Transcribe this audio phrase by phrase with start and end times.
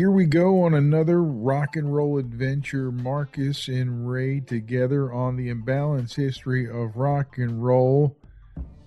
[0.00, 2.90] Here we go on another rock and roll adventure.
[2.90, 8.16] Marcus and Ray together on the imbalanced history of rock and roll.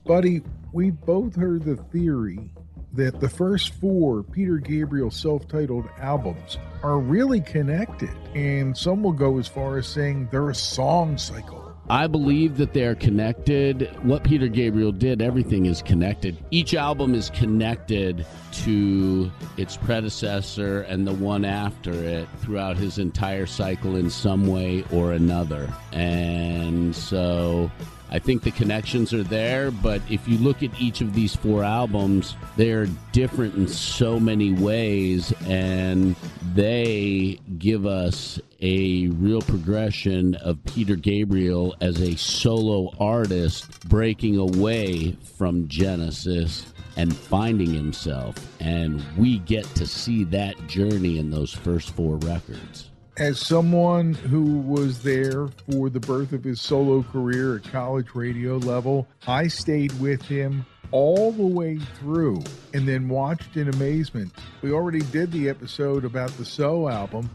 [0.08, 0.42] Buddy,
[0.72, 2.52] we both heard the theory
[2.94, 8.10] that the first four Peter Gabriel self titled albums are really connected.
[8.34, 11.63] And some will go as far as saying they're a song cycle.
[11.90, 13.90] I believe that they're connected.
[14.04, 16.38] What Peter Gabriel did, everything is connected.
[16.50, 18.26] Each album is connected
[18.64, 24.86] to its predecessor and the one after it throughout his entire cycle in some way
[24.92, 25.72] or another.
[25.92, 27.70] And so
[28.10, 31.64] I think the connections are there, but if you look at each of these four
[31.64, 36.16] albums, they're different in so many ways, and
[36.54, 45.18] they give us a real progression of Peter Gabriel as a solo artist breaking away
[45.38, 48.36] from Genesis and finding himself.
[48.60, 54.44] And we get to see that journey in those first four records as someone who
[54.44, 59.92] was there for the birth of his solo career at college radio level, I stayed
[60.00, 62.42] with him all the way through
[62.74, 64.34] and then watched in amazement.
[64.62, 67.30] We already did the episode about the So album,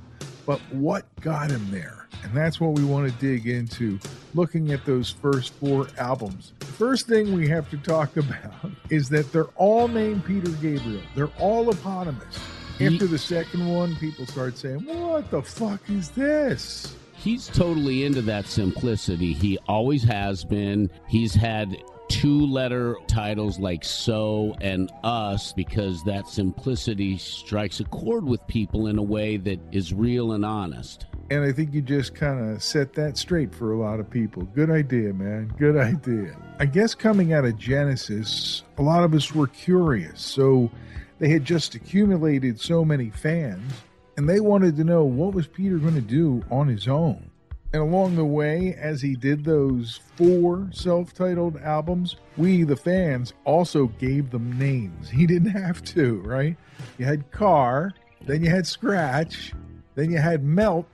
[0.47, 2.07] but what got him there?
[2.25, 4.01] And that's what we want to dig into,
[4.35, 6.55] looking at those first four albums.
[6.59, 11.03] The first thing we have to talk about is that they're all named Peter Gabriel,
[11.15, 12.39] they're all eponymous.
[12.81, 16.95] After the second one, people start saying, What the fuck is this?
[17.15, 19.33] He's totally into that simplicity.
[19.33, 20.89] He always has been.
[21.09, 21.77] He's had
[22.09, 28.87] two letter titles like so and us because that simplicity strikes a chord with people
[28.87, 31.07] in a way that is real and honest.
[31.31, 34.45] And I think you just kind of set that straight for a lot of people.
[34.45, 35.53] Good idea, man.
[35.59, 36.37] Good idea.
[36.61, 40.21] I guess coming out of Genesis, a lot of us were curious.
[40.23, 40.71] So
[41.19, 43.73] they had just accumulated so many fans,
[44.17, 47.31] and they wanted to know what was Peter going to do on his own.
[47.73, 53.35] And along the way, as he did those four self titled albums, we, the fans,
[53.45, 55.11] also gave them names.
[55.11, 56.57] He didn't have to, right?
[56.97, 57.93] You had Car,
[58.25, 59.53] then you had Scratch,
[59.97, 60.87] then you had Melt,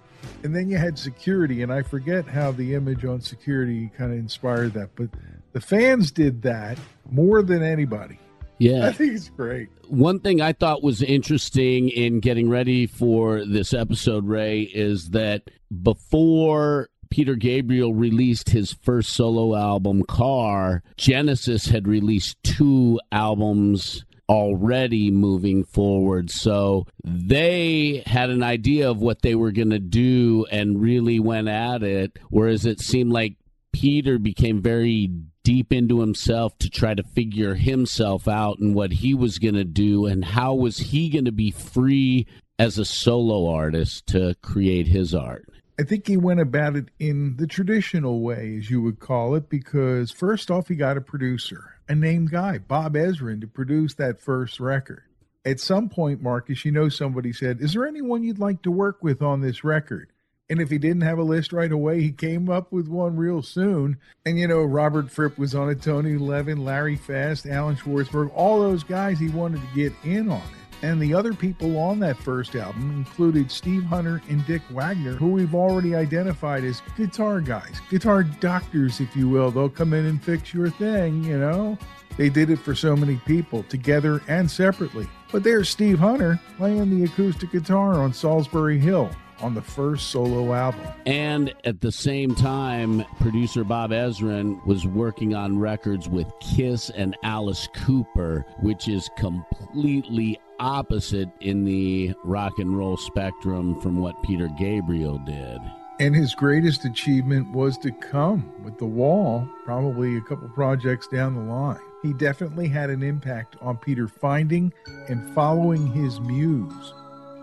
[0.43, 1.63] and then you had Security.
[1.63, 5.11] And I forget how the image on Security kind of inspired that, but
[5.53, 6.77] the fans did that
[7.09, 8.19] more than anybody.
[8.59, 8.87] Yeah.
[8.87, 9.69] I think it's great.
[9.89, 15.51] One thing I thought was interesting in getting ready for this episode, Ray, is that
[15.83, 25.11] before Peter Gabriel released his first solo album, Car, Genesis had released two albums already
[25.11, 26.31] moving forward.
[26.31, 31.49] So they had an idea of what they were going to do and really went
[31.49, 32.19] at it.
[32.31, 33.37] Whereas it seemed like
[33.73, 35.11] Peter became very
[35.45, 39.65] deep into himself to try to figure himself out and what he was going to
[39.65, 42.27] do and how was he going to be free
[42.59, 45.49] as a solo artist to create his art.
[45.79, 49.49] I think he went about it in the traditional way, as you would call it,
[49.49, 54.21] because first off, he got a producer, a named guy, Bob Ezrin, to produce that
[54.21, 55.03] first record.
[55.45, 59.03] At some point, Marcus, you know, somebody said, Is there anyone you'd like to work
[59.03, 60.11] with on this record?
[60.51, 63.41] And if he didn't have a list right away, he came up with one real
[63.43, 63.97] soon.
[64.27, 68.61] And, you know, Robert Fripp was on it, Tony Levin, Larry Fast, Alan Schwartzberg, all
[68.61, 70.85] those guys he wanted to get in on it.
[70.85, 75.29] And the other people on that first album included Steve Hunter and Dick Wagner, who
[75.29, 79.51] we've already identified as guitar guys, guitar doctors, if you will.
[79.51, 81.79] They'll come in and fix your thing, you know?
[82.19, 85.09] They did it for so many people, together and separately.
[85.33, 89.11] But there's Steve Hunter playing the acoustic guitar on Solsbury Hill.
[89.41, 90.81] On the first solo album.
[91.07, 97.17] And at the same time, producer Bob Ezrin was working on records with Kiss and
[97.23, 104.49] Alice Cooper, which is completely opposite in the rock and roll spectrum from what Peter
[104.59, 105.59] Gabriel did.
[106.01, 111.35] And his greatest achievement was to come with The Wall, probably a couple projects down
[111.37, 111.79] the line.
[112.03, 114.73] He definitely had an impact on Peter finding
[115.09, 116.93] and following his muse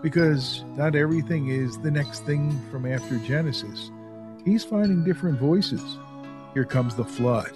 [0.02, 3.90] because not everything is the next thing from after Genesis.
[4.44, 5.98] He's finding different voices.
[6.54, 7.52] Here comes The Flood,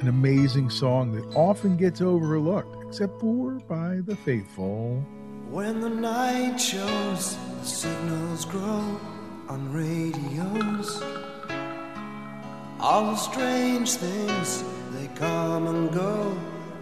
[0.00, 5.04] an amazing song that often gets overlooked, except for by the faithful.
[5.50, 8.98] When the night shows, the signals grow
[9.48, 11.02] on radios.
[12.80, 16.36] All the strange things, they come and go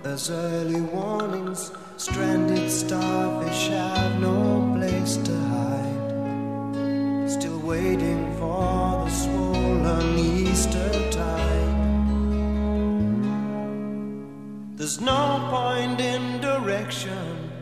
[0.05, 1.73] as early warnings.
[2.03, 7.31] Stranded starfish have no place to hide.
[7.31, 11.77] Still waiting for the swollen Easter tide.
[14.75, 17.53] There's no point in direction.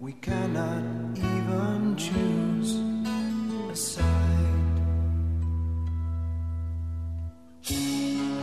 [0.00, 2.80] We cannot even choose
[3.70, 4.80] a side.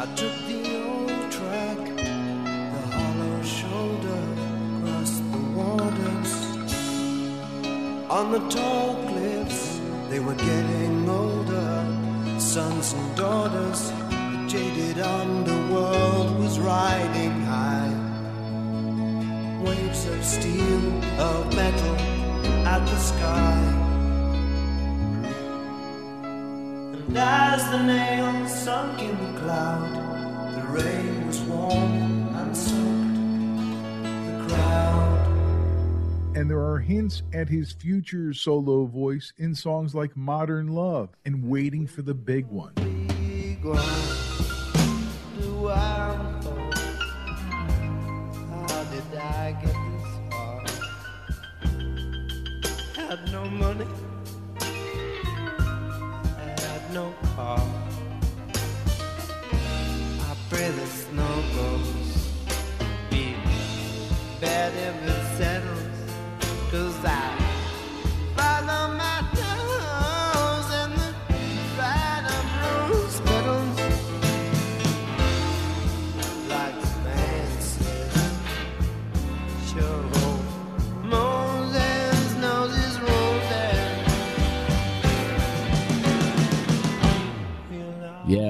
[0.01, 0.69] I took the
[8.09, 9.79] On the tall cliffs,
[10.09, 11.85] they were getting older.
[12.39, 17.94] Sons and daughters, the jaded underworld was riding high.
[19.63, 21.95] Waves of steel, of metal
[22.65, 23.61] at the sky.
[27.05, 33.13] And as the nails sunk in the cloud, the rain was warm and soaked
[34.25, 35.08] the crowd.
[36.39, 41.44] And there are hints at his future solo voice in songs like Modern Love and
[41.44, 42.75] Waiting for the Big One.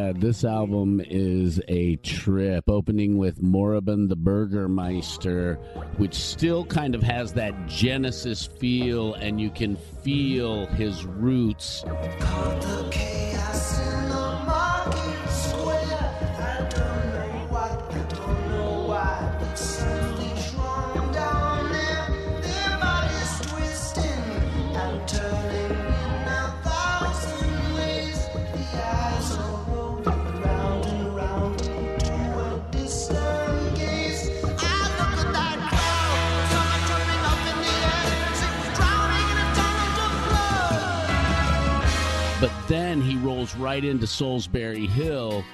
[0.09, 5.59] Yeah, this album is a trip, opening with Moribund the Burgermeister,
[5.97, 11.85] which still kind of has that Genesis feel, and you can feel his roots.
[43.39, 45.45] Rolls right into Solsbury Hill,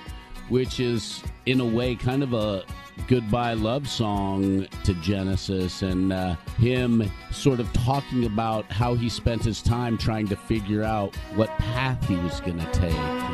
[0.50, 2.64] which is, in a way, kind of a
[3.08, 9.44] goodbye love song to Genesis, and uh, him sort of talking about how he spent
[9.44, 12.92] his time trying to figure out what path he was going to take.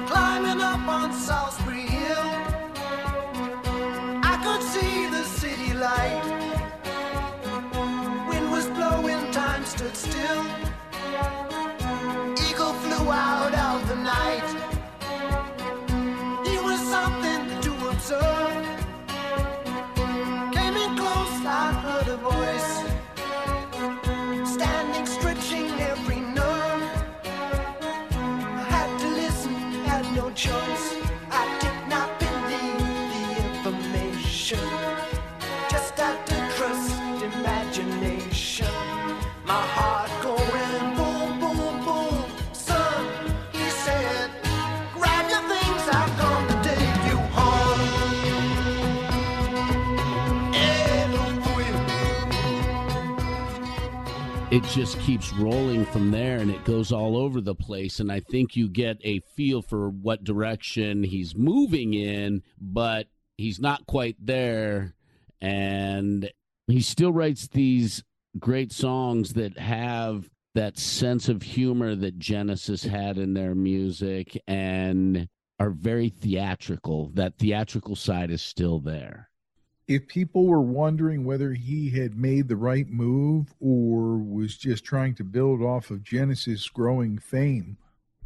[0.09, 2.17] Climbing up on Solsbury Hill,
[4.21, 6.27] I could see the city light.
[8.27, 10.60] Wind was blowing, time stood still.
[18.11, 18.70] Something
[54.51, 58.19] it just keeps rolling from there and it goes all over the place and i
[58.19, 64.15] think you get a feel for what direction he's moving in but he's not quite
[64.19, 64.93] there
[65.41, 66.29] and
[66.67, 68.03] he still writes these
[68.39, 75.27] great songs that have that sense of humor that Genesis had in their music and
[75.59, 77.11] are very theatrical.
[77.13, 79.29] That theatrical side is still there.
[79.91, 85.15] If people were wondering whether he had made the right move or was just trying
[85.15, 87.75] to build off of Genesis' growing fame,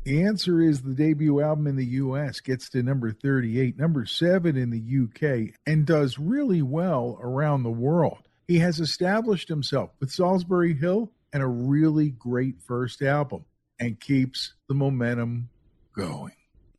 [0.03, 4.55] the answer is the debut album in the US gets to number 38, number 7
[4.55, 8.29] in the UK, and does really well around the world.
[8.47, 13.43] He has established himself with Solsbury Hill and a really great first album
[13.79, 15.49] and keeps the momentum
[15.95, 16.33] going.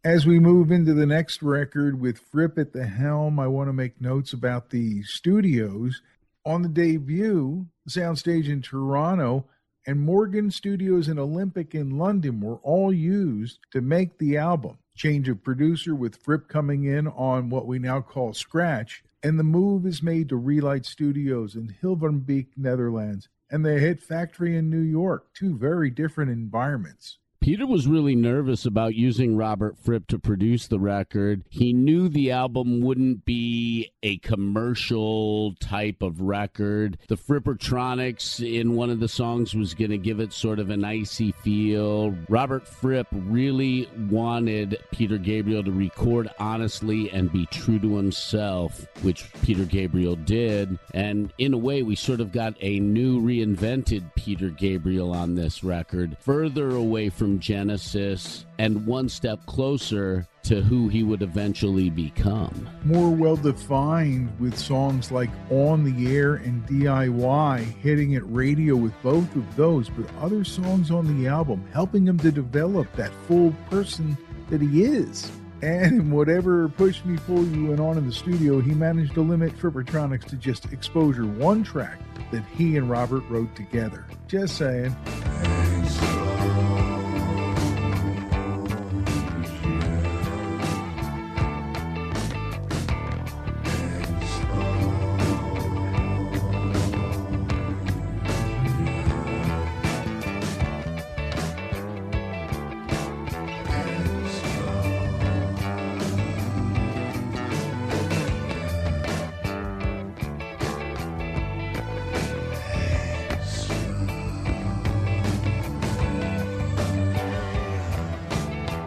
[0.07, 3.73] As we move into the next record with Fripp at the helm, I want to
[3.73, 6.01] make notes about the studios.
[6.45, 9.47] On the debut, soundstage in Toronto
[9.85, 14.79] and Morgan Studios and Olympic in London were all used to make the album.
[14.95, 19.43] Change of producer with Fripp coming in on what we now call Scratch, and the
[19.43, 24.79] move is made to Relight Studios in Hilvarenbeek, Netherlands, and the Hit Factory in New
[24.79, 27.19] York, two very different environments.
[27.47, 31.45] Peter was really nervous about using Robert Fripp to produce the record.
[31.49, 36.99] He knew the album wouldn't be a commercial type of record.
[37.07, 40.85] The Frippertronics in one of the songs was going to give it sort of an
[40.85, 42.17] icy feel.
[42.29, 49.33] Robert Fripp really wanted Peter Gabriel to record honestly and be true to himself, which
[49.43, 50.81] Peter Gabriel did.
[50.95, 55.62] And in a way, we sort of got a new, reinvented Peter Gabriel on this
[55.62, 62.69] record, further away from Genesis and one step closer to who he would eventually become.
[62.85, 68.93] More well defined with songs like On the Air and DIY hitting at radio with
[69.02, 73.52] both of those, but other songs on the album helping him to develop that full
[73.71, 74.16] person
[74.50, 75.31] that he is.
[75.62, 79.57] And whatever Push Me Pull You went on in the studio, he managed to limit
[79.59, 81.99] Frippertronics to just exposure one track
[82.31, 84.07] that he and Robert wrote together.
[84.28, 84.95] Just saying.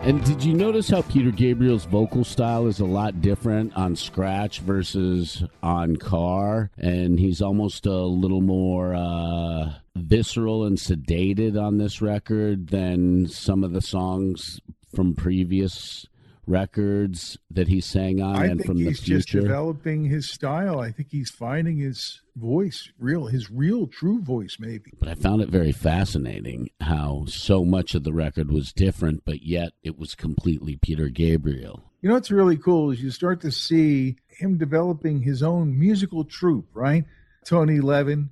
[0.09, 4.59] And did you notice how Peter Gabriel's vocal style is a lot different on Scratch
[4.59, 6.71] versus on Car?
[6.79, 13.63] And he's almost a little more uh, visceral and sedated on this record than some
[13.63, 14.59] of the songs
[14.95, 16.07] from previous
[16.49, 19.45] records that he sang on I and think from the he's just future.
[19.47, 20.79] developing his style.
[20.79, 24.91] I think he's finding his voice, real his real true voice maybe.
[24.99, 29.43] But I found it very fascinating how so much of the record was different, but
[29.43, 31.83] yet it was completely Peter Gabriel.
[32.01, 36.23] You know what's really cool is you start to see him developing his own musical
[36.23, 37.03] troupe, right?
[37.45, 38.29] Tony Levin,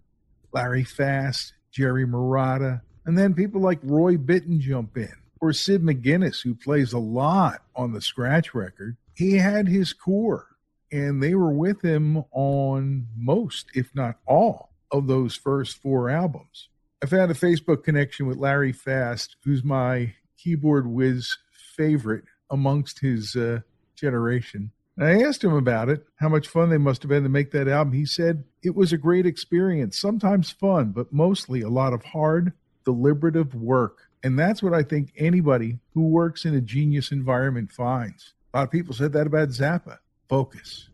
[0.53, 6.43] Larry Fast, Jerry Marotta, and then people like Roy Bittan jump in, or Sid McGinnis,
[6.43, 8.97] who plays a lot on the scratch record.
[9.13, 10.47] He had his core,
[10.91, 16.69] and they were with him on most, if not all, of those first four albums.
[17.01, 21.37] I found a Facebook connection with Larry Fast, who's my keyboard whiz
[21.75, 23.59] favorite amongst his uh,
[23.95, 24.71] generation.
[24.97, 27.51] And I asked him about it, how much fun they must have been to make
[27.51, 27.93] that album.
[27.93, 32.53] He said it was a great experience, sometimes fun, but mostly a lot of hard,
[32.83, 34.06] deliberative work.
[34.27, 38.33] And that's what I think anybody who works in a genius environment finds.
[38.53, 40.89] A lot of people said that about Zappa focus,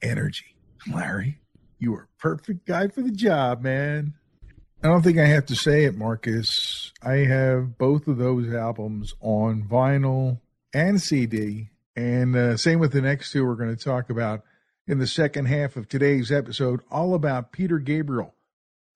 [0.00, 0.56] energy.
[0.90, 1.38] Larry,
[1.78, 4.14] you are a perfect guy for the job, man.
[4.82, 6.90] I don't think I have to say it, Marcus.
[7.02, 10.40] I have both of those albums on vinyl
[10.72, 11.68] and CD.
[11.94, 14.44] And uh, same with the next two we're going to talk about
[14.86, 18.34] in the second half of today's episode, all about Peter Gabriel,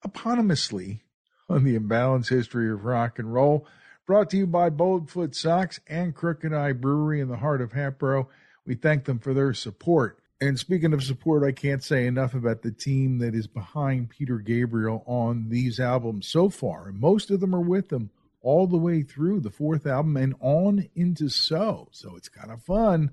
[0.03, 1.01] eponymously
[1.47, 3.67] on the imbalanced history of rock and roll.
[4.05, 8.27] Brought to you by Boldfoot Socks and Crooked Eye Brewery in the heart of Hatboro.
[8.65, 10.19] We thank them for their support.
[10.41, 14.39] And speaking of support, I can't say enough about the team that is behind Peter
[14.39, 16.91] Gabriel on these albums so far.
[16.91, 18.09] Most of them are with him
[18.41, 21.87] all the way through the fourth album and on into So.
[21.91, 23.11] So it's kind of fun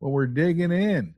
[0.00, 1.14] when we're digging in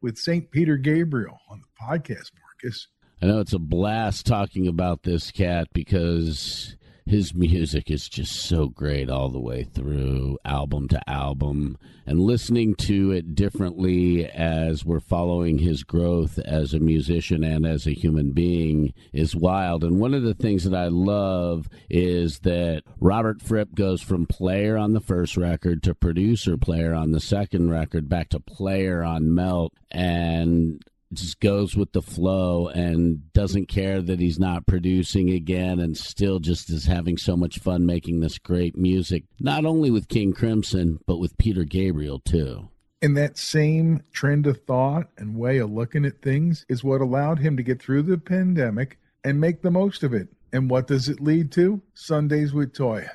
[0.00, 0.50] with St.
[0.50, 2.88] Peter Gabriel on the podcast, Marcus.
[3.22, 6.74] I know it's a blast talking about this cat because
[7.06, 12.74] his music is just so great all the way through, album to album, and listening
[12.74, 18.32] to it differently as we're following his growth as a musician and as a human
[18.32, 19.84] being is wild.
[19.84, 24.76] And one of the things that I love is that Robert Fripp goes from player
[24.76, 29.32] on the first record to producer player on the second record back to player on
[29.32, 29.72] Melt.
[29.92, 30.82] And
[31.12, 36.38] just goes with the flow and doesn't care that he's not producing again and still
[36.38, 40.98] just is having so much fun making this great music, not only with King Crimson,
[41.06, 42.68] but with Peter Gabriel too.
[43.02, 47.38] And that same trend of thought and way of looking at things is what allowed
[47.38, 50.28] him to get through the pandemic and make the most of it.
[50.52, 51.82] And what does it lead to?
[51.94, 53.10] Sundays with Toyah.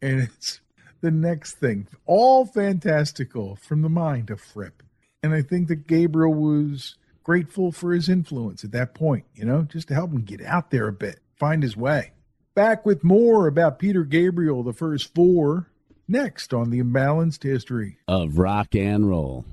[0.00, 0.60] And it's
[1.00, 1.88] the next thing.
[2.06, 4.82] All fantastical from the mind of Fripp.
[5.22, 9.62] And I think that Gabriel was grateful for his influence at that point, you know,
[9.62, 12.12] just to help him get out there a bit, find his way.
[12.54, 15.70] Back with more about Peter Gabriel, the first four,
[16.06, 19.44] next on the imbalanced history of rock and roll.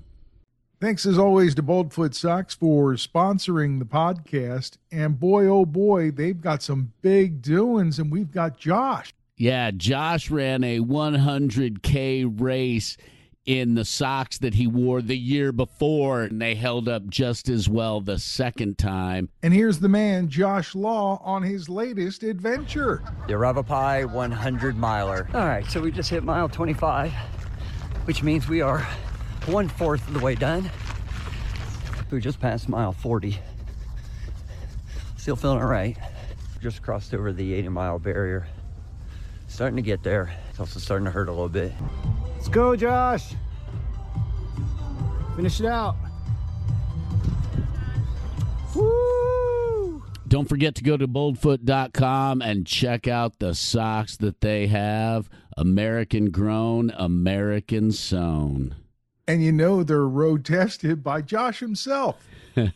[0.80, 4.78] Thanks as always to Boldfoot Socks for sponsoring the podcast.
[4.92, 9.14] And boy, oh boy, they've got some big doings, and we've got Josh.
[9.38, 12.98] Yeah, Josh ran a 100K race
[13.46, 17.68] in the socks that he wore the year before, and they held up just as
[17.68, 19.30] well the second time.
[19.42, 23.02] And here's the man, Josh Law, on his latest adventure.
[23.28, 25.28] The Yavapai 100 miler.
[25.34, 27.12] All right, so we just hit mile 25,
[28.06, 28.88] which means we are
[29.48, 30.70] one fourth of the way done.
[32.12, 33.40] We just passed mile 40.
[35.18, 35.98] Still feeling all right.
[36.62, 38.48] Just crossed over the 80 mile barrier.
[39.52, 40.34] Starting to get there.
[40.50, 41.74] It's also starting to hurt a little bit.
[42.36, 43.34] Let's go, Josh.
[45.36, 45.98] Finish it out.
[48.74, 50.04] Woo!
[50.26, 55.30] Don't forget to go to boldfoot.com and check out the socks that they have.
[55.58, 58.76] American grown, American sewn.
[59.28, 62.26] And you know they're road tested by Josh himself.
[62.56, 62.72] they're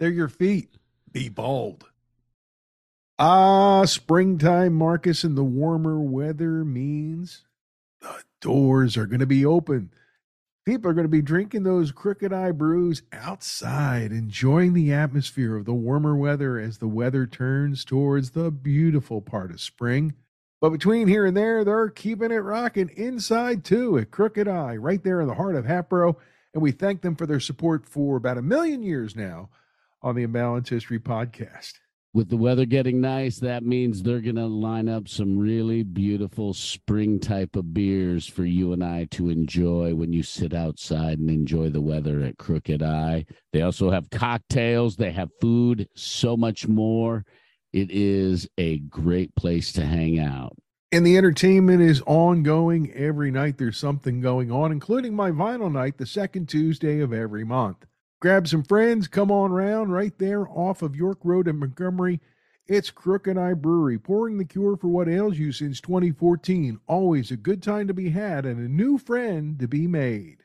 [0.00, 0.68] your feet.
[1.12, 1.89] Be bold.
[3.22, 7.44] Ah, springtime, Marcus, and the warmer weather means
[8.00, 9.90] the doors are going to be open.
[10.64, 15.66] People are going to be drinking those crooked eye brews outside, enjoying the atmosphere of
[15.66, 20.14] the warmer weather as the weather turns towards the beautiful part of spring.
[20.62, 25.04] But between here and there, they're keeping it rocking inside too at Crooked Eye, right
[25.04, 26.16] there in the heart of Hatboro.
[26.54, 29.50] And we thank them for their support for about a million years now
[30.00, 31.74] on the Imbalance History podcast
[32.12, 36.52] with the weather getting nice, that means they're going to line up some really beautiful
[36.52, 41.30] spring type of beers for you and I to enjoy when you sit outside and
[41.30, 43.26] enjoy the weather at Crooked Eye.
[43.52, 47.24] They also have cocktails, they have food, so much more.
[47.72, 50.56] It is a great place to hang out.
[50.90, 53.58] And the entertainment is ongoing every night.
[53.58, 57.86] There's something going on, including my vinyl night, the second Tuesday of every month.
[58.20, 62.20] Grab some friends, come on round right there off of York Road in Montgomery.
[62.66, 66.80] It's Crooked Eye Brewery, pouring the cure for what ails you since 2014.
[66.86, 70.44] Always a good time to be had and a new friend to be made.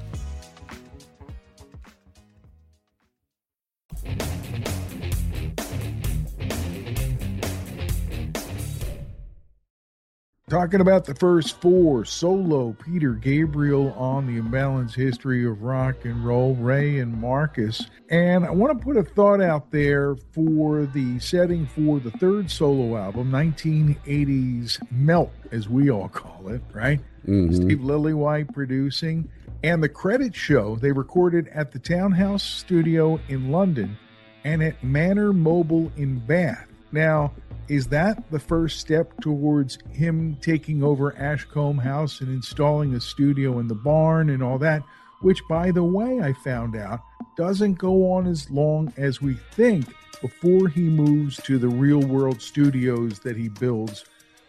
[10.51, 16.25] Talking about the first four solo Peter Gabriel on the imbalanced history of rock and
[16.25, 17.89] roll, Ray and Marcus.
[18.09, 22.51] And I want to put a thought out there for the setting for the third
[22.51, 26.99] solo album, 1980s Melt, as we all call it, right?
[27.25, 27.55] Mhm.
[27.55, 29.29] Steve Lillywhite producing.
[29.63, 33.95] And the credits show they recorded at the Townhouse Studio in London
[34.43, 36.67] and at Manor Mobile in Bath.
[36.91, 37.31] Now,
[37.67, 43.59] is that the first step towards him taking over Ashcombe House and installing a studio
[43.59, 44.83] in the barn and all that?
[45.21, 47.01] Which, by the way, I found out
[47.37, 49.85] doesn't go on as long as we think
[50.21, 54.05] before he moves to the real world studios that he builds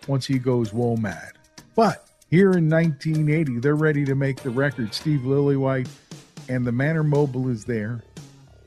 [0.08, 1.32] once he goes WOMAD.
[1.76, 4.94] But here in 1980, they're ready to make the record.
[4.94, 5.86] Steve Lillywhite
[6.48, 8.02] and the Manor Mobile is there,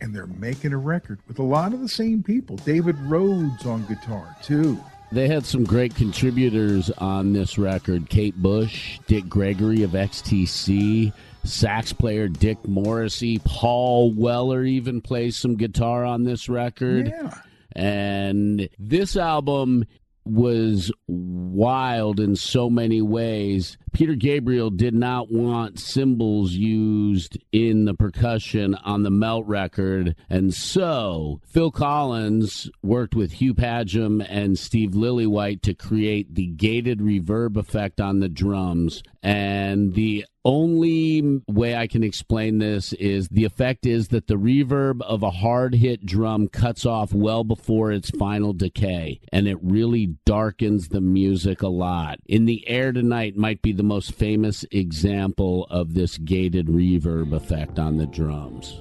[0.01, 2.57] and they're making a record with a lot of the same people.
[2.57, 4.79] David Rhodes on guitar, too.
[5.11, 11.11] They had some great contributors on this record Kate Bush, Dick Gregory of XTC,
[11.43, 17.07] sax player Dick Morrissey, Paul Weller even plays some guitar on this record.
[17.07, 17.33] Yeah.
[17.75, 19.85] And this album
[20.25, 23.77] was wild in so many ways.
[23.95, 30.17] Peter Gabriel did not want cymbals used in the percussion on the Melt record.
[30.29, 36.99] And so Phil Collins worked with Hugh Padgham and Steve Lillywhite to create the gated
[36.99, 39.01] reverb effect on the drums.
[39.23, 45.01] And the only way I can explain this is the effect is that the reverb
[45.01, 50.15] of a hard hit drum cuts off well before its final decay, and it really
[50.23, 52.19] darkens the music a lot.
[52.27, 57.79] In the Air Tonight might be the most famous example of this gated reverb effect
[57.79, 58.79] on the drums.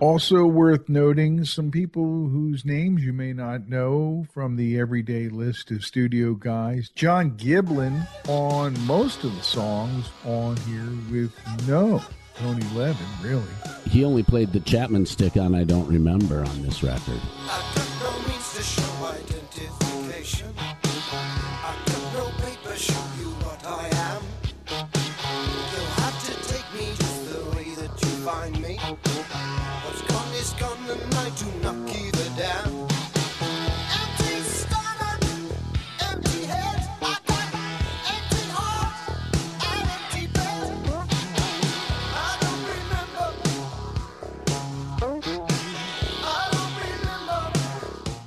[0.00, 5.70] Also worth noting, some people whose names you may not know from the everyday list
[5.70, 6.88] of studio guys.
[6.94, 11.34] John Giblin on most of the songs on here with
[11.68, 12.02] no
[12.34, 13.42] Tony Levin, really.
[13.90, 17.20] He only played the Chapman stick on I Don't Remember on this record.
[17.46, 20.54] I took no means to show identification.
[21.12, 24.22] I took no paper show you what I am.
[24.70, 28.78] You'll have to take me just the way that you find me.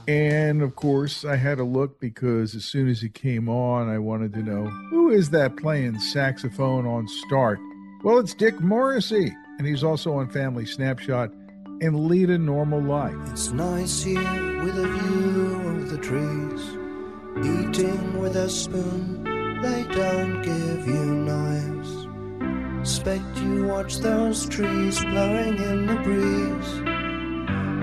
[0.06, 0.54] And.
[0.54, 3.98] And of course, I had a look because as soon as it came on, I
[4.00, 7.60] wanted to know who is that playing saxophone on start?
[8.04, 11.32] Well, it's Dick Morrissey, and he's also on Family Snapshot
[11.84, 13.18] and Lead a Normal Life.
[13.32, 16.62] It's nice here with a view of the trees.
[17.40, 19.22] Eating with a spoon,
[19.62, 22.08] they don't give you knives.
[22.80, 26.74] Expect you watch those trees blowing in the breeze.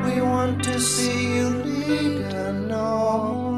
[0.06, 3.49] We want to see you lead a normal.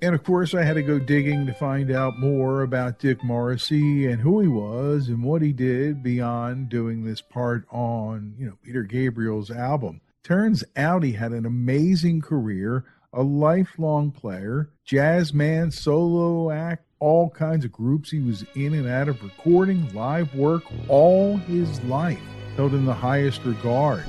[0.00, 4.06] And of course, I had to go digging to find out more about Dick Morrissey
[4.06, 8.56] and who he was and what he did beyond doing this part on, you know,
[8.62, 10.00] Peter Gabriel's album.
[10.22, 17.30] Turns out he had an amazing career, a lifelong player, jazz man, solo act, all
[17.30, 22.20] kinds of groups he was in and out of recording, live work, all his life
[22.56, 24.04] held in the highest regard.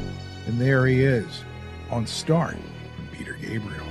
[0.45, 1.43] And there he is
[1.89, 2.58] on Start
[2.95, 3.86] from Peter Gabriel.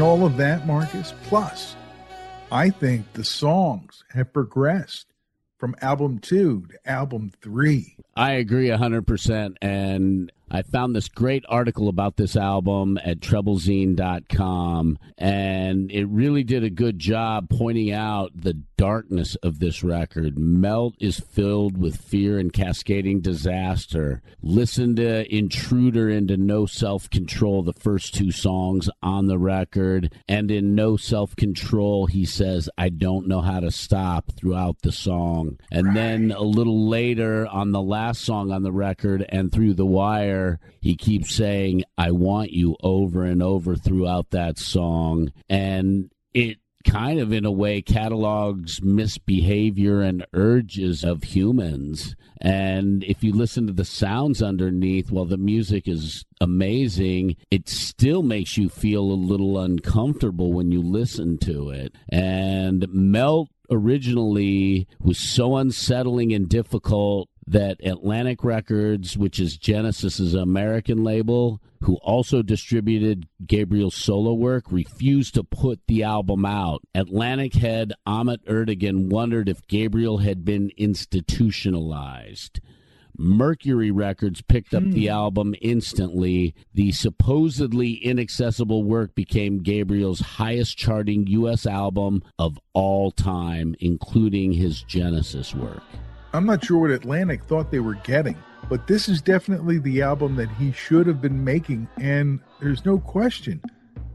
[0.00, 1.76] And all of that, Marcus, plus
[2.50, 5.08] I think the songs have progressed
[5.58, 7.98] from album two to album three.
[8.16, 9.56] I agree 100%.
[9.60, 16.64] And I found this great article about this album at treblezine.com, and it really did
[16.64, 20.38] a good job pointing out the darkness of this record.
[20.38, 24.22] Melt is filled with fear and cascading disaster.
[24.42, 30.14] Listen to Intruder into No Self Control, the first two songs on the record.
[30.26, 34.92] And in No Self Control, he says, I don't know how to stop throughout the
[34.92, 35.58] song.
[35.70, 35.94] And right.
[35.94, 40.39] then a little later on the last song on the record and through the wire,
[40.80, 45.32] he keeps saying, I want you over and over throughout that song.
[45.48, 53.22] And it kind of in a way catalogs misbehavior and urges of humans and if
[53.22, 58.68] you listen to the sounds underneath while the music is amazing it still makes you
[58.70, 66.32] feel a little uncomfortable when you listen to it and melt originally was so unsettling
[66.32, 74.32] and difficult that Atlantic Records, which is Genesis's American label, who also distributed Gabriel's solo
[74.34, 76.82] work, refused to put the album out.
[76.94, 82.60] Atlantic head Ahmet Ertegun wondered if Gabriel had been institutionalized.
[83.18, 85.12] Mercury Records picked up the hmm.
[85.12, 86.54] album instantly.
[86.74, 91.66] The supposedly inaccessible work became Gabriel's highest charting U.S.
[91.66, 95.82] album of all time, including his Genesis work.
[96.32, 98.36] I'm not sure what Atlantic thought they were getting,
[98.68, 101.88] but this is definitely the album that he should have been making.
[101.98, 103.60] And there's no question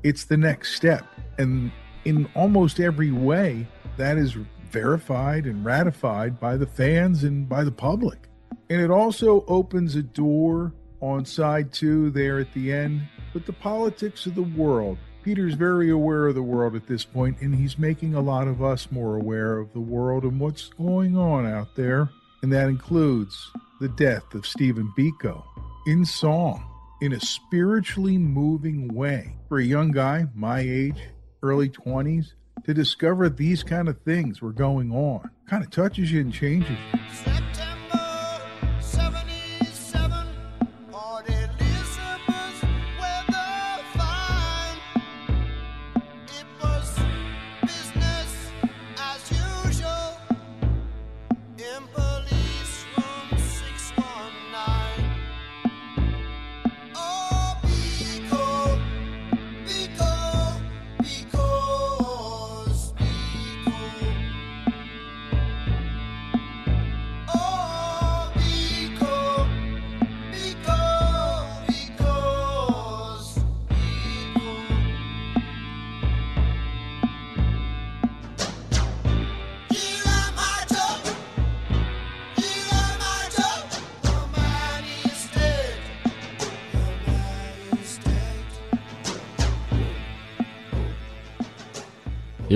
[0.04, 1.06] it's the next step.
[1.38, 1.72] And
[2.06, 4.38] in almost every way, that is
[4.70, 8.30] verified and ratified by the fans and by the public.
[8.70, 13.02] And it also opens a door on side two there at the end
[13.34, 17.42] with the politics of the world Peter's very aware of the world at this point,
[17.42, 21.18] and he's making a lot of us more aware of the world and what's going
[21.18, 22.08] on out there.
[22.44, 23.36] And that includes
[23.82, 25.44] the death of Stephen Biko
[25.88, 26.64] in song,
[27.02, 29.36] in a spiritually moving way.
[29.50, 31.02] For a young guy my age,
[31.42, 32.34] early 20s,
[32.64, 36.78] to discover these kind of things were going on kind of touches you and changes
[36.94, 37.45] you.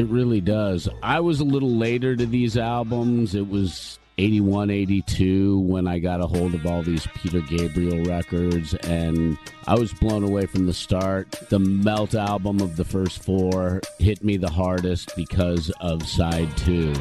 [0.09, 0.89] Really does.
[1.03, 3.35] I was a little later to these albums.
[3.35, 8.73] It was 81, 82 when I got a hold of all these Peter Gabriel records,
[8.75, 11.31] and I was blown away from the start.
[11.49, 16.93] The Melt album of the first four hit me the hardest because of side two.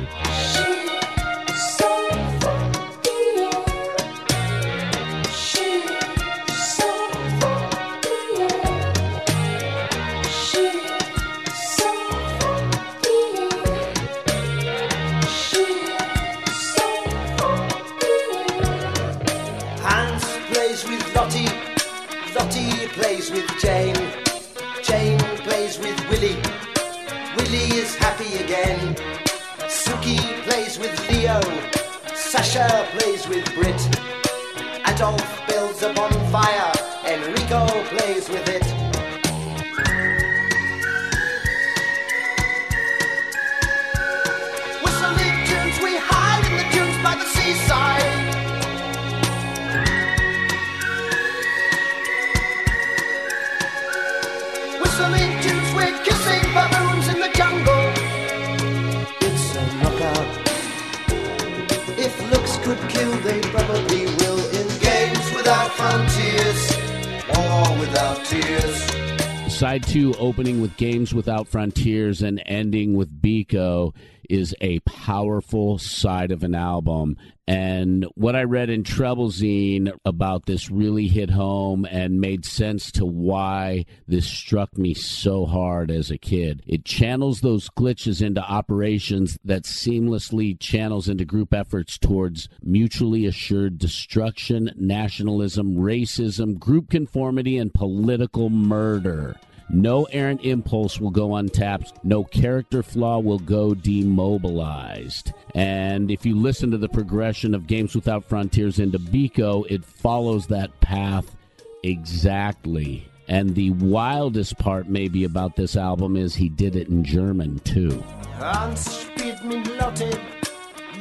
[69.88, 73.94] Two, opening with Games Without Frontiers and ending with Biko,
[74.28, 77.16] is a powerful side of an album.
[77.46, 83.06] And what I read in Treblezine about this really hit home and made sense to
[83.06, 86.62] why this struck me so hard as a kid.
[86.66, 93.78] It channels those glitches into operations that seamlessly channels into group efforts towards mutually assured
[93.78, 99.36] destruction, nationalism, racism, group conformity, and political murder.
[99.70, 101.92] No errant impulse will go untapped.
[102.04, 105.32] No character flaw will go demobilized.
[105.54, 110.46] And if you listen to the progression of Games Without Frontiers into Biko, it follows
[110.46, 111.36] that path
[111.82, 113.08] exactly.
[113.28, 118.02] And the wildest part, maybe, about this album is he did it in German, too.
[118.38, 120.18] Hans spielt mit Lotte,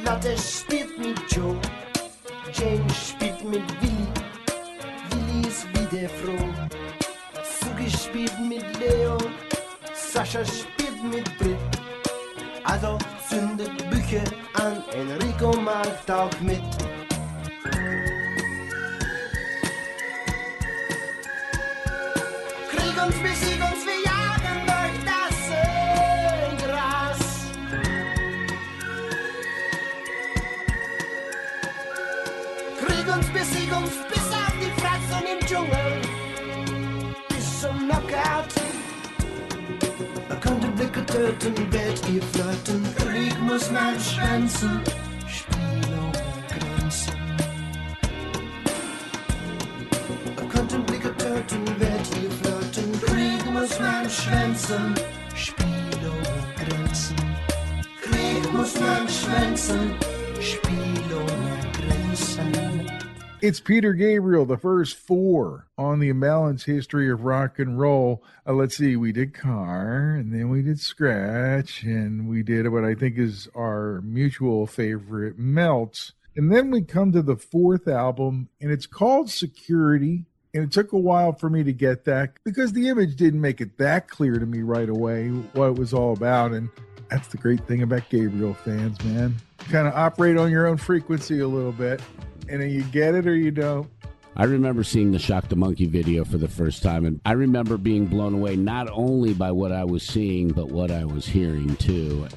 [0.04, 1.58] Lotte spielt mit Joe,
[2.52, 4.08] Jane spielt mit Willi,
[5.10, 6.57] Willi ist wieder froh.
[8.28, 9.16] Spielt mit Leo,
[9.94, 11.56] Sascha spielt mit Brit.
[12.64, 16.60] Also zündet Bücher an, Enrico macht auch mit.
[22.70, 25.36] Krieg uns, besieg uns, wir jagen durch das
[26.66, 27.20] Gras.
[32.78, 36.27] Krieg uns, besieg uns, bis auf die Fratzen im Dschungel.
[37.60, 38.54] Zum Knockout.
[40.28, 42.86] Er konnte Blicke töten, Welt ihr flirten.
[42.94, 44.80] Krieg muss man schwänzen.
[45.26, 47.14] Spiel ohne Grenzen.
[50.36, 53.00] Er konnte Blicke töten, Welt ihr flirten.
[53.00, 54.94] Krieg muss man schwänzen.
[55.34, 55.66] Spiel
[56.04, 57.16] ohne Grenzen.
[58.02, 60.07] Krieg muss man schwänzen.
[63.48, 68.22] It's Peter Gabriel, the first four on the Imbalanced History of Rock and Roll.
[68.46, 72.84] Uh, let's see, we did Car, and then we did Scratch, and we did what
[72.84, 76.12] I think is our mutual favorite, Melts.
[76.36, 80.26] And then we come to the fourth album, and it's called Security.
[80.52, 83.62] And it took a while for me to get that because the image didn't make
[83.62, 86.52] it that clear to me right away what it was all about.
[86.52, 86.68] And
[87.08, 89.36] that's the great thing about Gabriel fans, man.
[89.70, 92.02] Kind of operate on your own frequency a little bit
[92.48, 93.88] and then you get it or you don't.
[94.36, 97.76] I remember seeing the Shock the Monkey video for the first time, and I remember
[97.76, 101.74] being blown away not only by what I was seeing, but what I was hearing
[101.76, 102.28] too.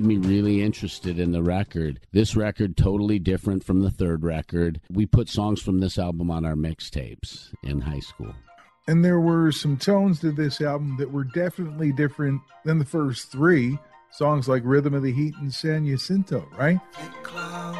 [0.00, 2.00] Made me really interested in the record.
[2.12, 4.78] This record totally different from the third record.
[4.90, 8.34] We put songs from this album on our mixtapes in high school.
[8.86, 13.32] And there were some tones to this album that were definitely different than the first
[13.32, 13.78] three.
[14.10, 16.78] Songs like Rhythm of the Heat and San Jacinto, right?
[16.92, 17.76] Thick cloud,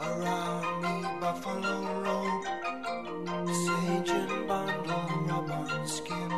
[0.00, 2.44] Around me, buffalo robe,
[3.52, 6.32] sage and bundle, rub on skin.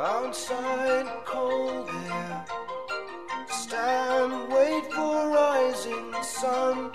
[0.00, 2.44] Outside, cold air.
[3.48, 6.90] Stand, wait for rising sun.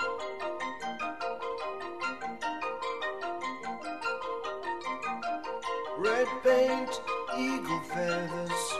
[6.01, 6.99] Red paint,
[7.37, 8.73] eagle feathers.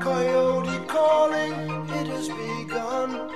[0.00, 1.52] Coyote calling,
[1.90, 3.30] it has begun.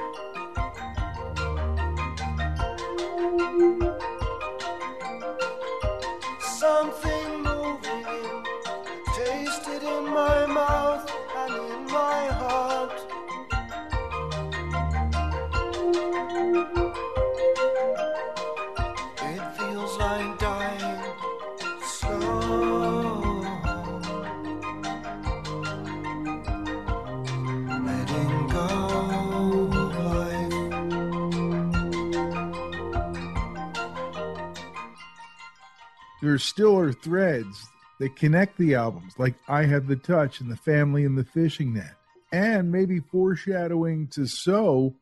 [36.33, 37.68] there still are threads
[37.99, 41.74] that connect the albums, like I Have the Touch and The Family and The Fishing
[41.74, 41.95] Net,
[42.33, 44.95] and maybe foreshadowing to So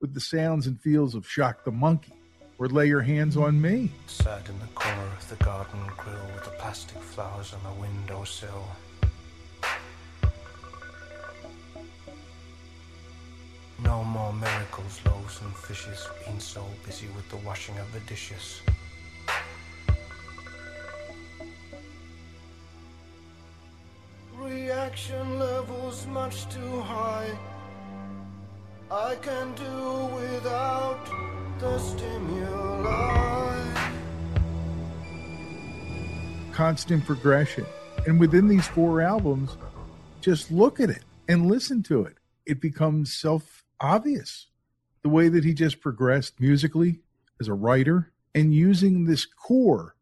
[0.00, 2.12] with the sounds and feels of Shock the Monkey
[2.58, 3.90] or Lay Your Hands on Me.
[4.06, 8.68] Sat in the corner of the garden grill with the plastic flowers on the windowsill.
[13.82, 18.60] No more miracles, loaves and fishes, being so busy with the washing of the dishes.
[24.48, 27.38] Reaction levels much too high.
[28.90, 31.04] I can do without
[31.58, 33.74] the stimuli.
[36.52, 37.66] Constant progression.
[38.06, 39.58] And within these four albums,
[40.22, 42.16] just look at it and listen to it.
[42.46, 44.46] It becomes self obvious
[45.02, 47.00] the way that he just progressed musically
[47.38, 49.94] as a writer and using this core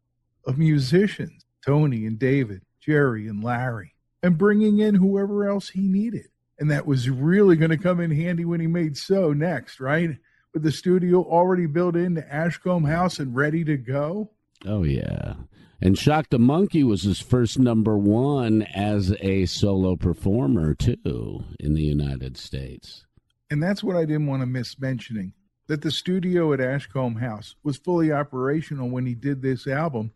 [0.45, 3.93] of musicians Tony and David, Jerry and Larry,
[4.23, 6.27] and bringing in whoever else he needed.
[6.59, 10.17] And that was really going to come in handy when he made So next, right?
[10.53, 14.31] With the studio already built into Ashcombe House and ready to go.
[14.65, 15.33] Oh, yeah.
[15.79, 21.75] And Shock the Monkey was his first number one as a solo performer, too, in
[21.75, 23.05] the United States.
[23.51, 25.33] And that's what I didn't want to miss mentioning
[25.67, 30.11] that the studio at Ashcombe House was fully operational when he did this album.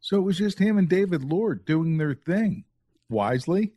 [0.00, 2.64] So it was just him and David Lord doing their thing.
[3.10, 3.72] Wisely,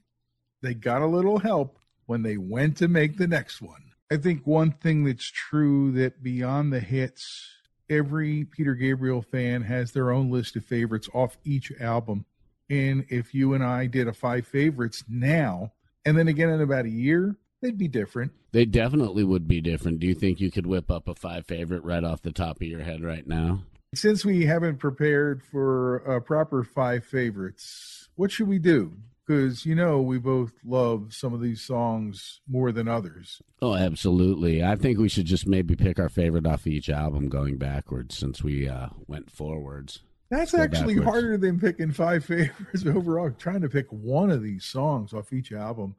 [0.61, 3.91] they got a little help when they went to make the next one.
[4.11, 7.49] I think one thing that's true that beyond the hits,
[7.89, 12.25] every Peter Gabriel fan has their own list of favorites off each album.
[12.69, 15.73] And if you and I did a five favorites now,
[16.05, 18.31] and then again in about a year, they'd be different.
[18.51, 19.99] They definitely would be different.
[19.99, 22.67] Do you think you could whip up a five favorite right off the top of
[22.67, 23.63] your head right now?
[23.93, 28.97] Since we haven't prepared for a proper five favorites, what should we do?
[29.25, 33.41] Because you know we both love some of these songs more than others.
[33.61, 34.63] Oh, absolutely.
[34.63, 38.43] I think we should just maybe pick our favorite off each album going backwards since
[38.43, 40.01] we uh, went forwards.
[40.29, 43.31] That's actually harder than picking five favorites overall.
[43.31, 45.95] Trying to pick one of these songs off each album.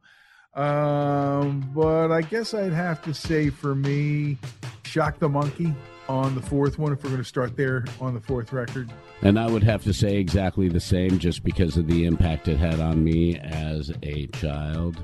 [0.53, 4.37] Um, but I guess I'd have to say for me,
[4.83, 5.73] Shock the Monkey
[6.09, 8.89] on the fourth one, if we're going to start there on the fourth record.
[9.21, 12.57] And I would have to say exactly the same just because of the impact it
[12.57, 15.01] had on me as a child.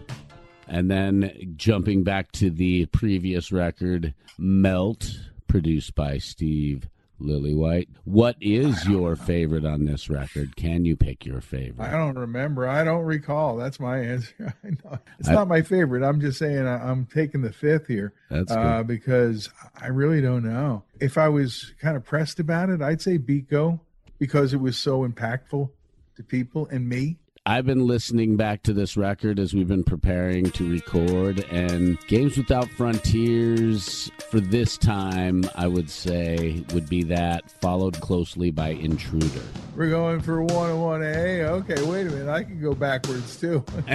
[0.68, 6.88] And then jumping back to the previous record, Melt, produced by Steve
[7.22, 7.88] Lillywhite.
[8.04, 10.56] What is your favorite on this record?
[10.56, 11.86] Can you pick your favorite?
[11.88, 12.68] I don't remember.
[12.68, 13.56] I don't recall.
[13.56, 14.54] That's my answer.
[14.64, 15.00] I know.
[15.20, 16.04] It's I- not my favorite.
[16.04, 18.88] I'm just saying I, I'm taking the fifth here That's uh, good.
[18.88, 19.50] because
[19.80, 20.84] I really don't know.
[21.00, 23.80] If I was kind of pressed about it, I'd say Biko
[24.20, 25.70] because it was so impactful
[26.16, 27.18] to people and me.
[27.46, 32.38] I've been listening back to this record as we've been preparing to record, and Games
[32.38, 39.42] Without Frontiers for this time, I would say, would be that, followed closely by Intruder.
[39.76, 41.44] We're going for one and one A.
[41.44, 42.30] Okay, wait a minute.
[42.30, 43.60] I can go backwards too.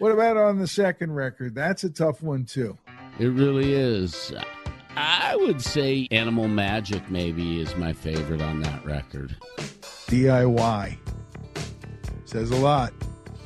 [0.00, 1.54] what about on the second record?
[1.54, 2.76] That's a tough one too.
[3.20, 4.32] It really is.
[4.96, 9.36] I would say Animal Magic maybe is my favorite on that record.
[10.06, 10.96] DIY
[12.24, 12.92] says a lot.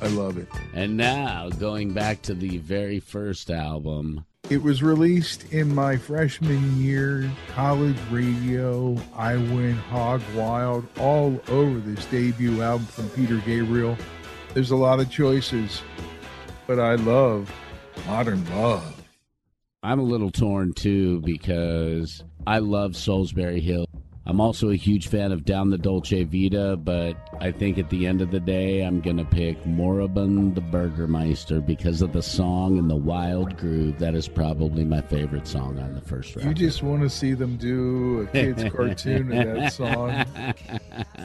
[0.01, 0.47] I love it.
[0.73, 6.81] And now, going back to the very first album, It was released in my freshman
[6.81, 8.97] year, college radio.
[9.15, 13.95] I went hog wild all over this debut album from Peter Gabriel.
[14.53, 15.83] There's a lot of choices,
[16.65, 17.53] but I love
[18.07, 18.95] Modern Love.
[19.83, 23.85] I'm a little torn too because I love Solsbury Hill.
[24.29, 28.05] I'm also a huge fan of Down the Dolce Vita, but I think at the
[28.05, 32.77] end of the day, I'm going to pick Moribund the Burgermeister because of the song
[32.77, 33.97] and the wild groove.
[33.97, 36.47] That is probably my favorite song on the first round.
[36.47, 40.23] You just want to see them do a kid's cartoon of that song,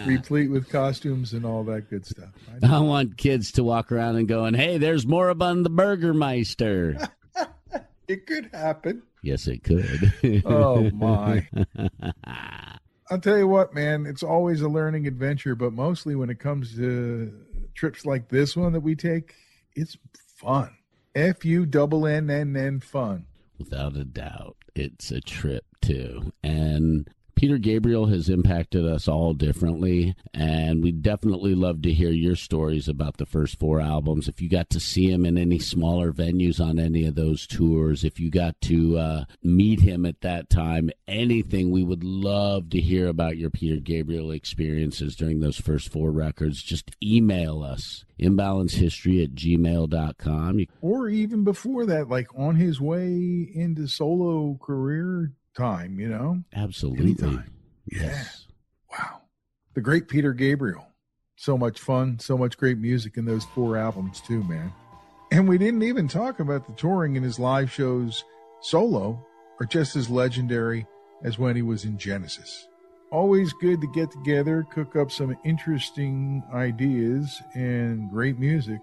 [0.06, 2.30] replete with costumes and all that good stuff.
[2.62, 2.76] I.
[2.76, 6.96] I want kids to walk around and going, hey, there's Moribund the Burgermeister.
[8.06, 9.02] It could happen.
[9.22, 10.12] yes, it could.
[10.44, 11.48] Oh, my.
[13.10, 16.74] I'll tell you what, man, it's always a learning adventure, but mostly when it comes
[16.76, 17.32] to
[17.74, 19.34] trips like this one that we take,
[19.74, 19.96] it's
[20.36, 20.76] fun.
[21.14, 23.26] F U double N N N fun.
[23.58, 26.32] Without a doubt, it's a trip too.
[26.42, 32.36] And Peter Gabriel has impacted us all differently, and we definitely love to hear your
[32.36, 34.28] stories about the first four albums.
[34.28, 38.04] If you got to see him in any smaller venues on any of those tours,
[38.04, 42.80] if you got to uh, meet him at that time, anything, we would love to
[42.80, 46.62] hear about your Peter Gabriel experiences during those first four records.
[46.62, 50.66] Just email us imbalancehistory at gmail.com.
[50.80, 56.42] Or even before that, like on his way into solo career time, you know?
[56.54, 57.04] Absolutely.
[57.04, 57.50] Anytime.
[57.90, 58.46] Yes.
[58.90, 59.22] Wow.
[59.74, 60.86] The great Peter Gabriel.
[61.36, 64.72] So much fun, so much great music in those four albums, too, man.
[65.32, 68.24] And we didn't even talk about the touring in his live shows
[68.60, 69.26] solo
[69.60, 70.86] are just as legendary
[71.24, 72.68] as when he was in Genesis.
[73.10, 78.80] Always good to get together, cook up some interesting ideas and great music.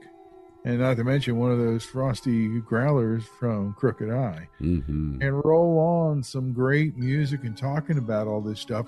[0.64, 4.48] And not to mention one of those frosty growlers from Crooked Eye.
[4.60, 8.86] hmm And roll on some great music and talking about all this stuff.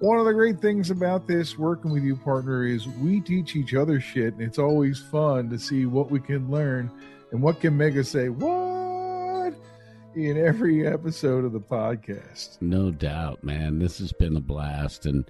[0.00, 3.74] One of the great things about this working with you, partner, is we teach each
[3.74, 6.90] other shit, and it's always fun to see what we can learn
[7.32, 9.54] and what can make us say, What?
[10.14, 12.56] in every episode of the podcast.
[12.62, 13.78] No doubt, man.
[13.78, 15.04] This has been a blast.
[15.06, 15.24] And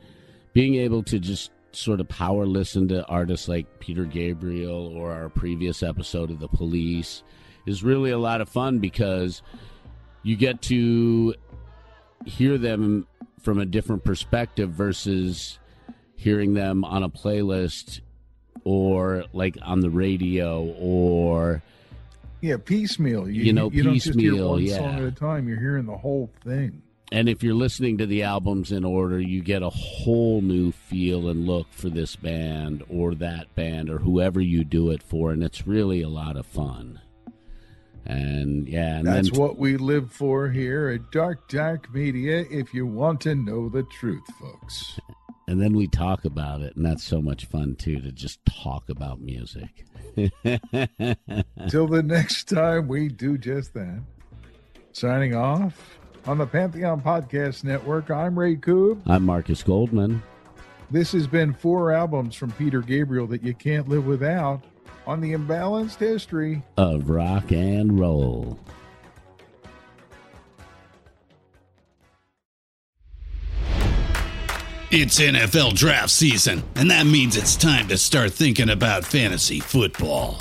[0.53, 5.29] being able to just sort of power listen to artists like Peter Gabriel or our
[5.29, 7.23] previous episode of The Police
[7.67, 9.43] is really a lot of fun because
[10.23, 11.35] you get to
[12.27, 13.07] hear them
[13.41, 15.59] from a different perspective versus
[16.17, 18.01] hearing them on a playlist
[18.65, 21.63] or like on the radio or
[22.41, 23.29] Yeah, piecemeal.
[23.29, 24.79] You know, you don't just hear piecemeal, one yeah.
[24.79, 25.49] song at a time.
[25.49, 26.83] You're hearing the whole thing.
[27.11, 31.29] And if you're listening to the albums in order, you get a whole new feel
[31.29, 35.43] and look for this band or that band or whoever you do it for, and
[35.43, 37.01] it's really a lot of fun.
[38.05, 42.45] And yeah, and That's then what we live for here at Dark Dark Media.
[42.51, 44.99] If you want to know the truth, folks.
[45.49, 48.89] and then we talk about it, and that's so much fun too to just talk
[48.91, 49.85] about music.
[51.69, 54.03] Till the next time we do just that.
[54.93, 59.01] Signing off on the Pantheon Podcast Network, I'm Ray Coob.
[59.07, 60.23] I'm Marcus Goldman.
[60.91, 64.63] This has been four albums from Peter Gabriel that you can't live without
[65.07, 66.63] on the imbalanced history.
[66.77, 68.59] of rock and roll.
[74.91, 80.41] It's NFL draft season, and that means it's time to start thinking about fantasy football.